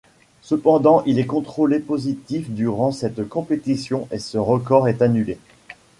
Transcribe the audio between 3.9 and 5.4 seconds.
et ce record est annulé.